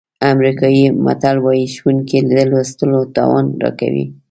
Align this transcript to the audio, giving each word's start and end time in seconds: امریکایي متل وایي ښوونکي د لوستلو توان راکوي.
امریکایي 0.31 0.85
متل 1.05 1.37
وایي 1.41 1.65
ښوونکي 1.75 2.19
د 2.29 2.31
لوستلو 2.51 2.99
توان 3.15 3.45
راکوي. 3.63 4.05